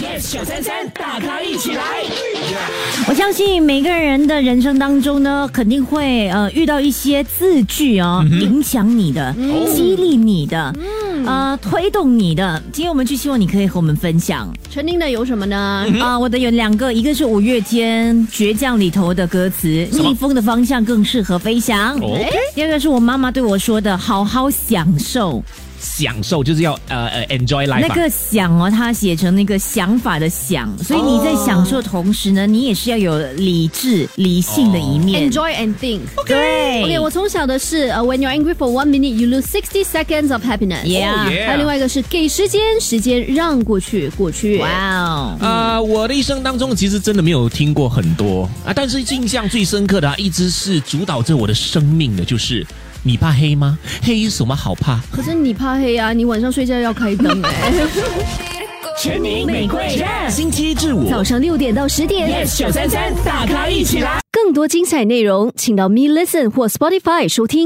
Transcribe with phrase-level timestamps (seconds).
[0.00, 2.02] yes 小三三，大咖一起来。
[3.08, 9.34] 我相信每个人的人生当中呢，肯定会呃遇到一些字句哦，影响你的、
[9.74, 10.74] 激励你的、
[11.24, 12.62] 呃推动你的。
[12.72, 15.86] 今天我们就希望你可以和我们分享陈琳的有什么呢？
[16.00, 21.96] 啊、我的有两个，一个是五月天《倔强》里头的歌词，逆风的方向更适合飞翔。
[22.00, 22.18] 哦
[22.54, 25.42] 第二个是我妈妈对我说的，好好享受。
[25.80, 27.86] 享受就是要呃呃 enjoy life 啊。
[27.88, 35.30] 那个想哦，它写成那个想法的想，所以你在享受的同时呢，你也是要有理智、理性的一面。
[35.30, 36.00] Enjoy and think。
[36.26, 40.84] 对 OK，我从小的是呃、w h e n you're angry for one minute, you lose sixty seconds of happiness。
[40.84, 44.58] Yeah 还有另外一个是给时间，时间让过去，过去。
[44.58, 52.66] 哇哦，啊、我的一生当中其实真的没有听过很多啊，但是印象最深刻的、啊，一直是主导着我的生命的，就是
[53.02, 53.78] 你怕黑吗？
[54.02, 54.98] 黑有什么好怕？
[55.12, 57.72] 可是你怕黑啊，你晚上睡觉要开灯哎、
[59.00, 62.28] 全民玫瑰星期一至五早上六点到十点。
[62.46, 64.20] yes 九三三，大咖一起来。
[64.32, 67.64] 更多精彩内容，请到 Me Listen 或 Spotify 收听。